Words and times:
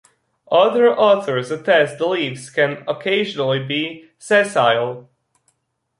Other 0.51 0.89
authors 0.91 1.51
attest 1.51 1.99
the 1.99 2.07
leaves 2.07 2.49
can 2.49 2.83
occasionally 2.87 3.63
be 3.63 4.09
sessile. 4.17 5.11